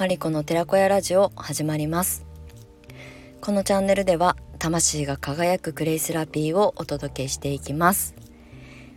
[0.00, 2.24] マリコの寺子屋ラジオ始まります。
[3.42, 8.14] このチャンネルでは魂が輝くクレイセラピーをお届けしていきます。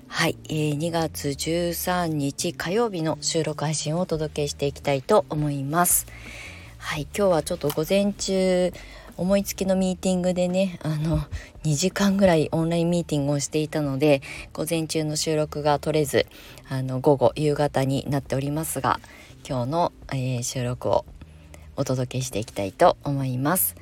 [0.08, 6.08] はい、えー、2月13日火曜日の収録配信をお届けしていきたいと思います。
[6.78, 8.72] はい今日はちょっと午前中
[9.18, 11.20] 思いつきのミーティングでねあの
[11.66, 14.22] 2時間ぐらいオンラインミーティングをしていたので
[14.54, 16.28] 午前中の収録が取れず
[16.70, 19.02] あの午後夕方になっておりますが
[19.48, 21.06] 今日の、えー、収録を
[21.76, 23.76] お届けしていきたいと思います。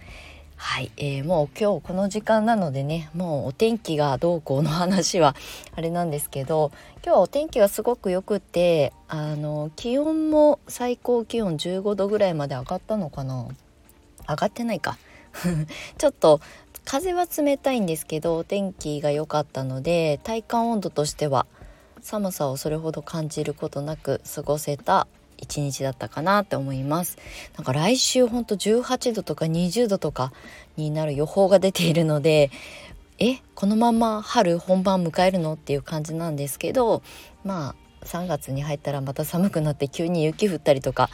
[0.56, 5.36] はい、えー、もう今日この時間なのでねもうお天気がどうこうの話は
[5.76, 6.72] あれなんですけど
[7.04, 13.48] 今日はお天気がすごくよくてあの気温も最高気温15度ぐらいまで上がったのかな？
[14.28, 14.98] 上がってないか
[15.98, 16.42] ちょっと
[16.86, 21.46] 風は冷たいんですけどお天気が良かったので体感温度としては
[22.02, 25.08] 寒さをそれほど感じることなく過ごせた
[25.42, 27.18] 一日だったかなって思います。
[27.58, 30.32] なんか来週ほんと18度とか20度とか
[30.78, 32.52] になる予報が出ているので
[33.20, 37.04] えこのまま春本番迎えるのっていう感じなんですけど
[37.44, 41.10] まあ3月に入ったらまた寒くなって急に雪降ったりとか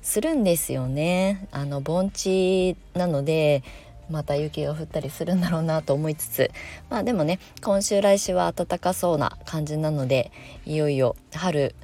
[0.00, 1.46] するんですよね。
[1.52, 3.62] あの盆地なので
[4.10, 6.50] また雪が降ったりするんだろうなと思いつつ。
[6.90, 10.32] まあでもね今週来週は暖かそうな感じなので
[10.66, 11.76] いよいよ春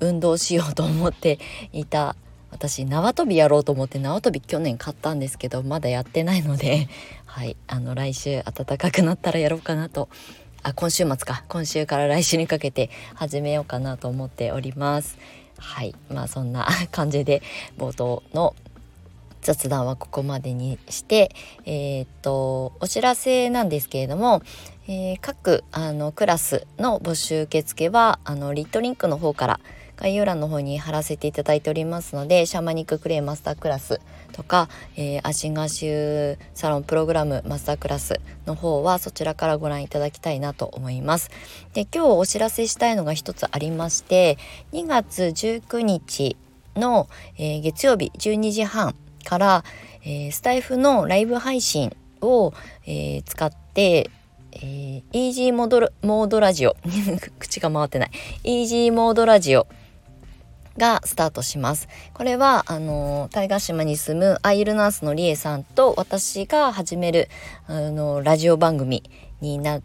[0.00, 1.38] 運動しようと思って
[1.72, 2.16] いた。
[2.50, 6.88] 私縄跳びやろうと思って縄跳び去年買ったんですけどまだやってないので
[7.26, 10.08] はいあの来週暖かくなったらやろうかなと。
[10.62, 11.44] あ今週末か。
[11.48, 15.18] 今週から来週にかけて始めようかなと思っております。
[15.56, 17.42] はいまあそんな感じで
[17.76, 18.54] 冒頭の
[19.40, 21.30] 雑談はここまでにして
[21.64, 24.42] えー、っとお知らせなんですけれども、
[24.88, 29.60] えー、各あのクラスの募集受付はあの lit.link の方から
[29.98, 34.00] 概要欄の方に貼らせていただいておりますのでシャーマニッククレイマスタークラス
[34.32, 41.30] とか、えー、アシンガーシューサロンプログラムマスタークラスの方はそちらからご覧いただきたいなと思います。
[41.74, 44.38] で今日お知らせしたいのが一つありまして
[44.72, 46.36] 2月19日
[46.76, 48.94] の、えー、月曜日12時半
[49.24, 49.64] から、
[50.04, 52.52] えー、スタイフのライブ配信を、
[52.86, 54.10] えー、使って
[54.60, 56.76] えー、イージーモードモードラジオ
[57.38, 58.10] 口が回ってない
[58.44, 59.66] イージーモードラジオ
[60.78, 61.88] がスタートします。
[62.14, 67.28] これはあの大河島に住むアイルナースのりえさんと私が始める
[67.66, 69.02] あのラジオ番組
[69.40, 69.80] にな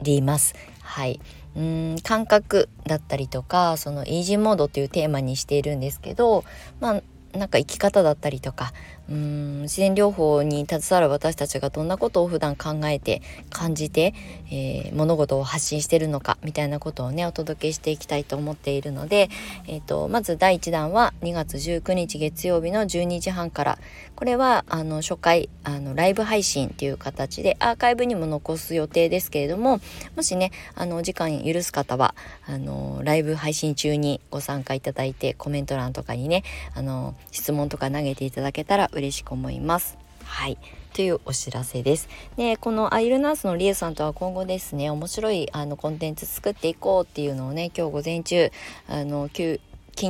[0.00, 0.54] ります。
[0.80, 1.20] はい。
[1.56, 6.44] うん感覚だったりとかそのイージーモードっていうテーマにしているんですけど
[6.80, 7.02] まあ
[7.36, 8.72] なんか生き方だったりとか
[9.10, 9.62] うん。
[9.62, 14.14] 自然療法に携わる私たちがどんなことを普段考えて感じて、
[14.50, 19.28] えー、物事を発信してるのかみたいなことをねお届けしていきたいと思っているので、
[19.66, 23.78] えーと、まず第1弾は2月19日月曜日の12時半から。
[24.16, 29.78] これはあの初回あのライブ配信っていう形でアーカイブにも残す予定ですけれども
[30.16, 32.14] もしねあのお時間許す方は
[32.46, 36.44] あのライブ配信中にご参加いただいてコメント欄とかにね
[36.74, 39.98] あの質問とか投げていただけたら嬉しく思います。
[40.24, 40.58] はい
[40.92, 42.08] というお知らせです。
[42.36, 48.50] でこのアイルナースのリエさんとは今後ですね面白いあのコンテンツ作っていこうっていうのをね今日午前中
[48.88, 49.58] あの緊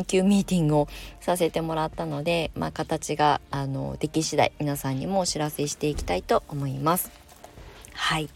[0.04, 0.88] 急ミーティングを
[1.20, 7.10] させてもらったので、まあ、形があのでき次第皆さんにもお知らせしていきたいと思います。
[7.92, 8.28] はい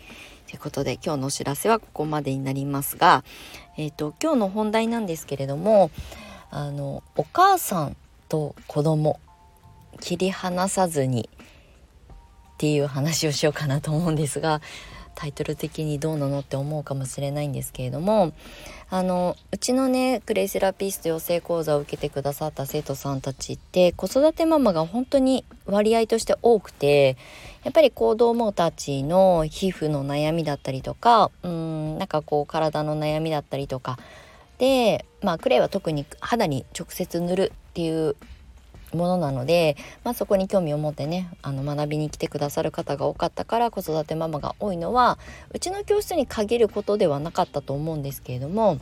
[0.48, 3.22] ということで今日のお知らせはここまでになりますが、
[3.76, 5.92] えーと、今日の本題なんですけれども
[6.50, 7.96] あのお母さん
[8.28, 9.20] と子供
[10.00, 14.60] 切り離さずにっていう話をしようかなと思うんですが
[15.14, 18.32] タイトル的にどうなのって思うかもしれないんですけれども
[18.88, 27.16] あのうちのねクレイセラピスト養成講座を受けてくださった生徒さんたちって子育てママが本当に割合として多くて
[27.64, 33.98] やっぱり子供たちの皮膚の悩みだったりとかうんなんかこう体の悩みだったりとか
[34.58, 38.16] でまあクレイは特に肌に直接塗るっていう
[38.92, 45.18] ものなので、まあ、そこに興味を持ってねあの学びに来てくださる方が多かったから子育てママが多いのは
[45.52, 48.78] うちの教室に限ることではなかったと思うんですけれども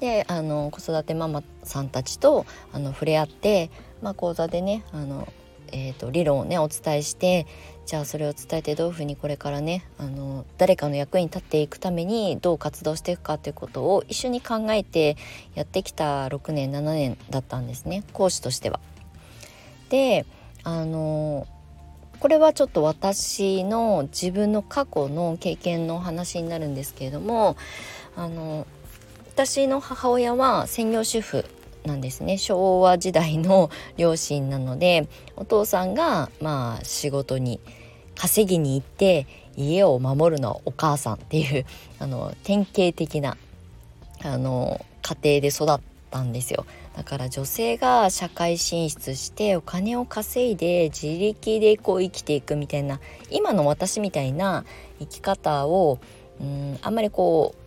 [0.00, 3.70] であの子育てママさんたちとあの触れ合って、
[4.02, 5.28] まあ、講座でねあの、
[5.76, 7.48] えーと、理論をねお伝えして
[7.84, 15.16] じゃあそれを伝えてどういうふうにこれからねあの誰かの役に立っていくためにどう活動していくかということを一緒に考えて
[15.56, 18.78] やってきた6年7年だったんですね講師としては。
[19.90, 20.24] で
[20.62, 21.46] あの
[22.20, 27.56] これはちょっと私の自分の過去の経験の話になるんですけれども
[28.16, 28.66] あの
[29.32, 31.44] 私の母親は専業主婦
[31.84, 37.60] なんですね昭和時代の両親なのでお父さんがまあ仕事に
[38.14, 39.26] 稼ぎに行って
[39.56, 41.66] 家を守るのはお母さんっていう
[41.98, 43.36] あの典型的な
[44.22, 46.64] あの家庭で育ったんですよ
[46.96, 53.00] だから女性が社会進出してお金を稼いで自力でこう生きていくみたいな
[53.30, 54.64] 今の私みたいな
[55.00, 55.98] 生き方を
[56.40, 57.64] うんあんまりこう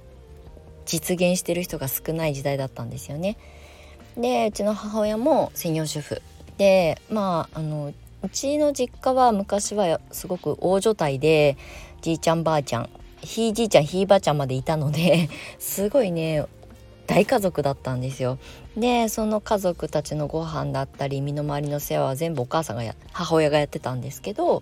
[0.85, 3.37] 実現してる人が少ない時代だったんですよね。
[4.17, 6.21] でうちの母親も専業主婦
[6.57, 7.93] でまああの
[8.23, 11.55] うちの実家は昔はすごく大所帯で
[12.01, 12.89] じいちゃんばあちゃん
[13.21, 15.29] ひいじいちゃんひいばあちゃんまでいたので
[15.59, 16.45] すごいね
[17.05, 18.37] 大家族だったんですよ。
[18.75, 24.61] でその家族たちのご飯だったり身の回りの世話は全部お母さんがや母親がやってたんですけど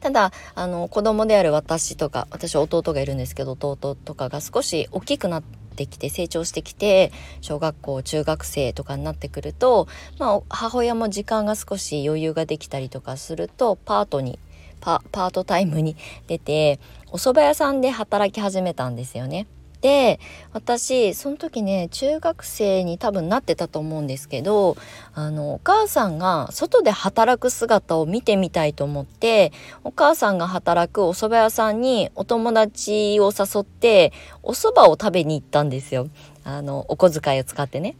[0.00, 9.88] ただあの子供である私とか私弟がいるんですけど弟とかが少し大きくなってきて成長してきて小学校中学生とかになってくると、
[10.18, 14.38] まあ、母親も時間が少し余裕ができたりとかするとパートに
[14.80, 15.96] パートタイムに
[16.26, 16.78] 出て
[17.10, 19.46] お蕎麦屋さんで働き始めたんですよね。
[19.80, 20.20] で
[20.52, 24.76] 私その時ね中学生に多分なってたと思うんですけど
[25.14, 29.52] あのお母さんが外で働く姿を見てみたいと思って
[29.84, 34.12] お母さんが働くお蕎麦屋さんにお友達を誘って
[34.42, 36.08] お蕎麦を食べに行ったんですよ
[36.44, 37.96] あのお小遣いを使ってね。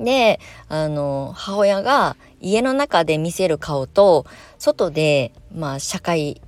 [0.00, 4.24] であの母親が家の中で見せる顔と
[4.58, 6.40] 外でまあ社会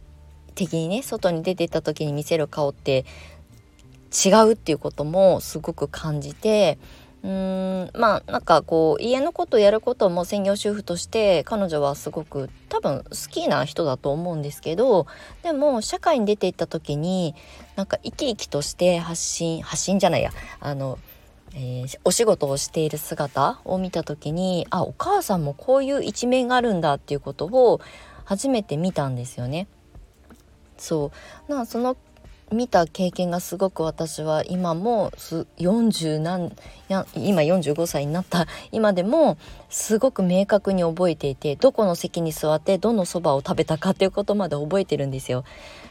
[0.55, 3.05] 的にね外に出てった時に見せる顔って
[4.13, 6.79] 違うっていうこともすごく感じて
[7.23, 15.07] うーんまあなんかこう家のことやることも専業主婦として彼女はすごく多分好きな人だと思うんですけど
[15.43, 17.35] でも社会に出ていった時に
[17.77, 20.31] なんか生き生きとして発信発信じゃないや
[20.61, 20.99] あの
[21.55, 27.81] えー、お仕事をしている姿を見た時にあお母さんもこういう一面があるんだっていうことを
[28.25, 29.67] 初めて見たんですよね。
[30.79, 31.13] そ
[31.49, 31.97] うなその
[32.53, 36.53] 見た経験がすごく私は今も40何
[36.89, 39.37] や今45歳になった 今でも
[39.71, 45.45] すごく明確に覚えていてどこの席に座ってどのそばを食べたかっていうことまで覚えてるんですよ。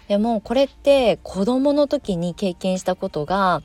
[0.08, 3.62] でもこれって子供の時に経験したことが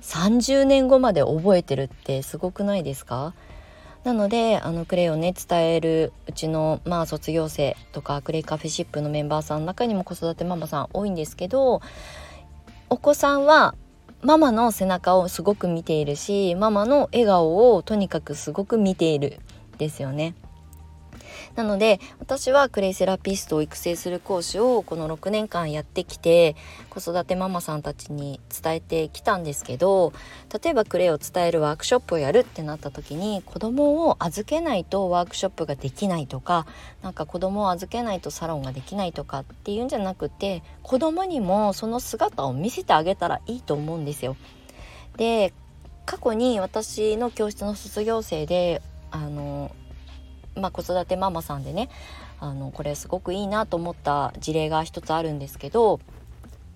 [0.00, 3.34] 30年後まで覚えてるってすごくないですか？
[4.04, 11.80] なのであのクレイをね伝えるうちのまあ卒業生とかクレイカフェシップのメンバーさんの中にも子育てママさん多いんですけど
[12.92, 13.74] お子さんは
[14.20, 19.38] ママの背中をすごく見ているしママの笑顔をとにかくすごく見ている
[19.78, 20.34] ですよね。
[21.54, 26.56] なので私はクレイセラピストを育成する講師をこの6年間やってきて
[26.90, 30.12] 子育てママさんたちに伝えてきたんですけど
[30.62, 36.66] 例えばクレイを伝えるワークショップをやるってなった時に子供を預けないとワークショップができないとか
[37.02, 44.36] なんか子供を預けないとサロンができないとかっていうんじゃなくて子供にもその姿を見せてあげたらいいと思うんですよ。
[45.16, 45.52] で
[46.04, 49.70] 過去に私の教室の卒業生であの
[50.56, 51.88] まあ、子育てママさんでね
[52.40, 56.00] あのこれすごくいいなと思った事例が一つあるんですけど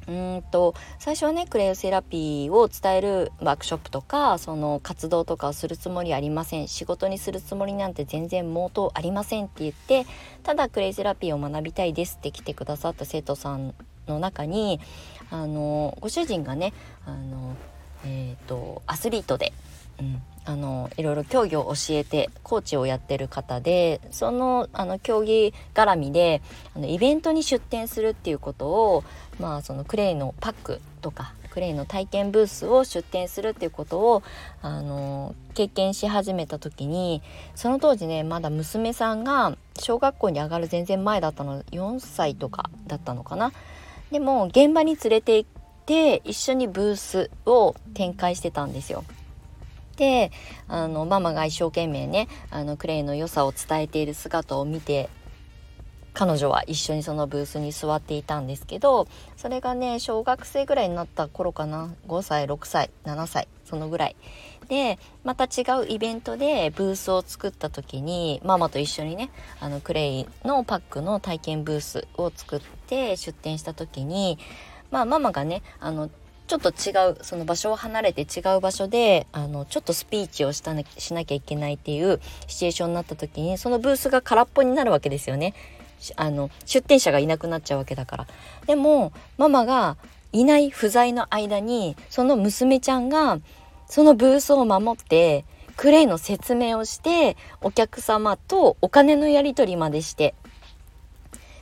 [0.08, 6.68] うんと最初はねクレイセラピーを伝えるワークショップとかその活動とかをするつもりありません。
[6.68, 10.06] 仕事にするつもりなんて全然毛頭ありませんって言って
[10.44, 13.74] ただクレイセラピーを学びたいですって来てくださった生徒さん
[14.06, 14.78] の中に
[15.30, 16.72] あのご主人がね
[17.04, 17.56] あの、
[18.04, 19.52] えーとアスリートで、
[20.00, 26.42] うん、あのいろいろ競技を教えてコーチをやってる方でそのあの競技絡みで
[26.74, 29.04] あのイベントに出展するっていうことを、
[29.40, 34.22] まあ、そのクレイのパックとかクレイの体験ブースを出展するっていうことを
[34.60, 37.22] あの経験し始めた時に
[37.54, 43.52] その当時ねまだ娘さんが小学校に上がる全然前だったの4歳とかだったのかな。
[44.10, 45.50] でも現場に連れて行っ
[45.86, 49.04] て一緒にブースを展開してたんですよ。
[49.96, 50.30] で
[50.68, 55.08] あのママが一生懸命ねあのクレイの良さを伝えている姿を見て
[56.16, 61.94] 彼女は一緒にそのブースに座っていたんですけどそれがね小学生ぐらいになった頃かな。
[62.08, 64.16] 5歳6歳7歳そのぐらい。
[64.68, 74.38] でまた違うイベントでブースを作った時にママと一緒にねあのクレイのパックの体験ブースを作って出店した時に
[74.90, 76.10] まあママがねあの
[76.46, 85.54] ちょっと違うその場所を離れて違う場所であのちょっとスピーチをしたなしなきゃいけないっていうシチュエーションになった時にそのブースが空っぽになるわけですよね。
[86.16, 88.26] あの出店者がいなくなっちゃうわけだから。
[88.66, 89.96] でもママが
[90.32, 93.38] いない不在の間にその娘ちゃんが
[93.88, 95.44] そのブースを守って
[95.76, 100.34] クレイの説明をしてお客様とお金のやり取りまでして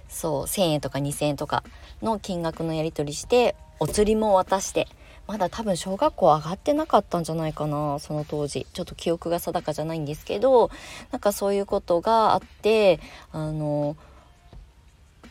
[0.09, 1.65] そう1,000円とか2,000円とか
[2.03, 4.89] の金額のやり取りしてお釣りも渡して。
[5.27, 8.67] まだ多分小学校上がってなかったんじゃないかなその当時。
[8.73, 10.71] ちょっと記憶が定かじゃないんですけど
[11.13, 13.01] なんかそういうことがあって
[13.33, 13.97] あの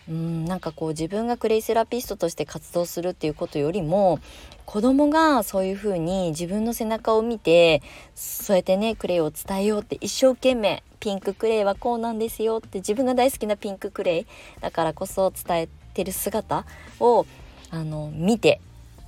[0.09, 4.19] うんなんかこう自分がクレイセラピストとして活動するっていうことよりも
[4.65, 7.81] 子供がそういうふうに自分の背中を見て
[8.15, 14.25] そうやってねクレイを伝えようって一生懸命ピンククレイはこうなんですよって自分が大好きなピンククレイ
[14.61, 16.65] だからこそ伝えてる姿
[16.99, 17.25] を
[17.73, 18.61] あの見て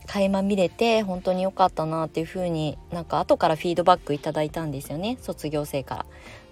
[0.08, 5.18] 垣間見れて本当に良かったなっていう風になんか後からフィードバックいただいたんですよね。
[5.22, 6.06] 卒業生から。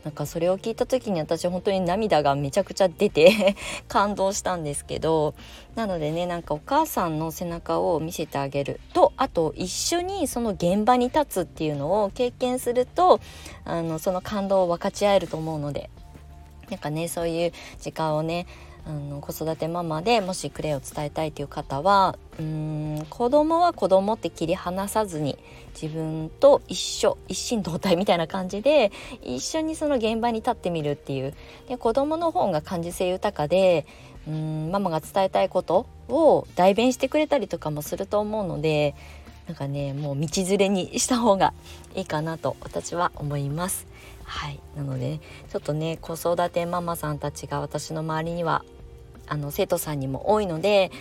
[0.03, 3.55] なんかそれを聞いた時に私本当に涙がめちゃくちゃ出て
[3.87, 5.33] 感動したんですけど。
[5.75, 13.19] なのでねなんかお母さんの背中を見せてあげるとあと一緒にその現場に立つっていうのを経験すると
[13.65, 15.89] あのその感動を分かち合えると思うので。
[16.69, 18.47] なんかねそういう時間をね
[18.85, 25.37] あの子育てママでもしクレイを伝えたいという方はうん子供は子供って切り離さずに
[25.79, 31.33] 自分と一緒一心同体みたいな感じで一緒にその現場に立ってみるっていう
[31.69, 33.85] で子供の方が感受性豊かで
[34.27, 38.95] うんママが伝えたいことを代弁してくれたりとかもすると思うので
[39.47, 41.53] なんかねもう道連れにした方が
[41.95, 43.92] いいかなと私は思います。
[44.25, 44.59] はい。
[44.75, 45.19] なので
[45.51, 48.63] ちょっとね子育てママさんたちが私の周りには
[49.27, 50.91] あの生徒さんにも多いので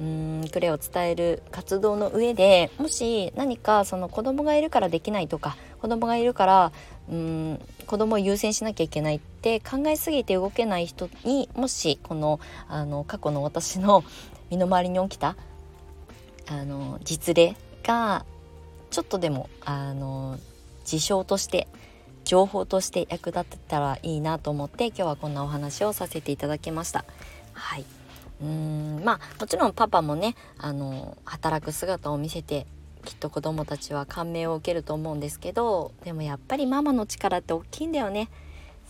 [0.00, 6.72] うんクレを伝える活動の上でもし何かその子供がいるからできないとか子供がいるから
[7.10, 14.04] うん子供を優先しなきゃいけないって考えすぎて動けない人にもしこのあの過去の私の
[14.50, 15.36] 身の回りに起きた
[16.48, 18.24] あの実例が
[18.90, 20.38] ちょっとでもあの
[20.84, 21.68] 事象として
[22.24, 27.04] 情報として役立てたらいいなと思って今日はこんなお話をさせていただきました。
[27.52, 27.84] はい
[28.40, 32.66] うーんまあもちろんパパもねあの働く姿を見せて
[33.04, 38.28] きっと子どもたちは感銘を受けると思うんですけどでもやっぱりママの力って大きいんだよね。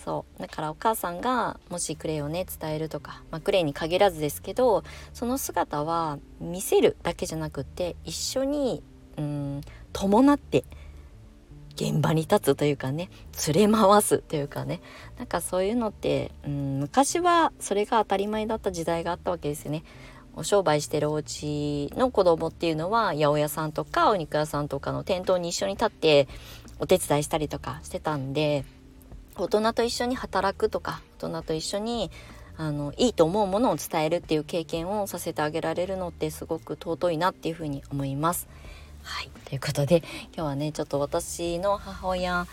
[0.05, 4.83] そうだからお母さんがもしクレイをね伝えるとか、まあ、クレイに限らずですけど
[5.15, 8.83] その姿は見せるだけじゃなくって一緒に
[9.17, 9.61] うん
[9.93, 10.65] 伴って
[11.83, 13.11] 現場に立つというかね
[13.49, 14.81] 連れ回すというかね
[15.19, 19.83] なんかそういうのって、うん、昔はそれが当たり前だった時代があったわけですよね。
[20.35, 26.27] お商売してるお家の子供っていうのは八百屋さんとかお肉屋さんとかの店頭に一緒に立って
[26.79, 28.65] お手伝いしたりとかしてたんで
[29.37, 32.11] 大人と一緒に働くとか大人と一緒に
[32.57, 38.49] あのいいと思うものを伝えるっていう経験をさせてあげられるのってすごく尊いなっていうふうに思います。
[39.03, 40.03] はいということで
[40.35, 42.47] 今日はねちょっと私の母親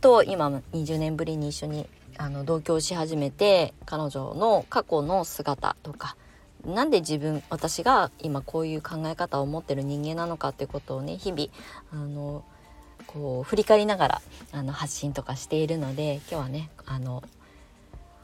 [0.00, 1.88] と今20年ぶりに一緒に
[2.18, 6.16] あの同居をし始めて彼女の過去の姿とか
[6.64, 11.48] なんで自分私が今こういう考え方を持ってる人間なのかっていうことをね日々
[11.90, 12.44] あの
[13.06, 17.22] こう振り返りながらあの発信とかしているので今日はねあの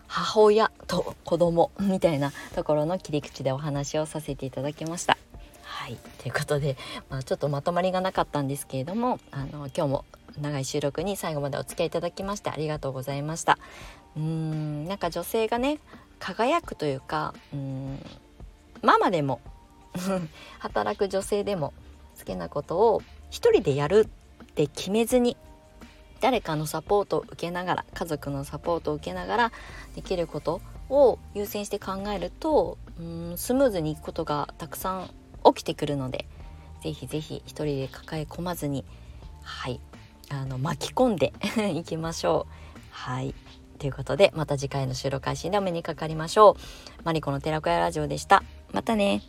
[0.07, 5.19] 母親と子供みたいなところの切り口でお話をさせていただきました。
[5.79, 5.97] はい。
[6.21, 6.77] ということで、
[7.09, 10.05] まあ、ちょっとまとまりがなかったんですけれどもあの今日も
[10.41, 13.59] 長い収録に最後までお付き合いいただきましてありがとうございました。
[14.17, 15.79] うーんなんか女性がね
[16.19, 18.05] 輝くというかうん
[18.83, 19.41] ママでも
[20.59, 21.73] 働く女性でも
[22.19, 24.09] 好きなことを一人でやる
[24.45, 25.37] って決めずに
[26.21, 29.53] 誰かのサポートを受けながら家族のサポートを受けながら
[29.95, 35.11] できることを優先して考えるとうんスムーズにいくことがたくさん
[35.45, 36.27] 起きてくるので
[36.83, 38.85] ぜひぜひ一人で抱え込まずに
[39.43, 39.81] はい
[40.31, 41.33] あの巻き込んで
[41.75, 42.53] いきましょう。
[42.91, 43.35] はい
[43.79, 47.03] ということでまた次回の収録配信でお目にかかりましょう。
[47.05, 48.43] マリコの寺子屋ラジオでした。
[48.73, 49.23] またね。